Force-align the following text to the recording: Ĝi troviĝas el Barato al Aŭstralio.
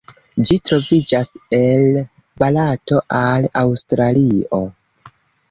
Ĝi 0.49 0.55
troviĝas 0.69 1.29
el 1.57 1.85
Barato 2.45 3.03
al 3.19 3.47
Aŭstralio. 3.63 4.63